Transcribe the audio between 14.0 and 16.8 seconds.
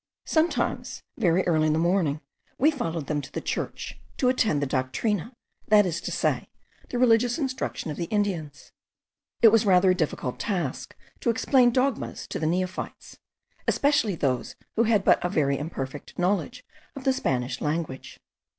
those who had but a very imperfect knowledge